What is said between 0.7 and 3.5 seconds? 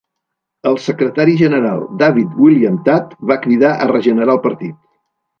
secretari general David William Tut va